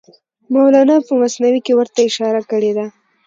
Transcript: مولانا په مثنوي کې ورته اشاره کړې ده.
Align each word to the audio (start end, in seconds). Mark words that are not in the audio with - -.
مولانا 0.53 0.95
په 1.07 1.13
مثنوي 1.21 1.61
کې 1.65 1.73
ورته 1.79 1.99
اشاره 2.09 2.41
کړې 2.51 2.71
ده. 2.77 2.85